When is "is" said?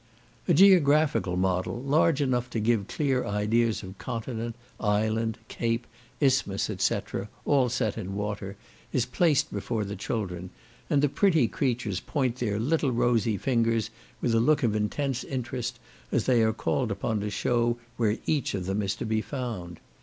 8.91-9.05, 18.81-18.95